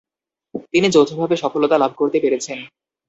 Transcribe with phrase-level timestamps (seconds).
[0.73, 2.57] তিনি যৌথভাবে সফলতা লাভ করতে পেরেছেন।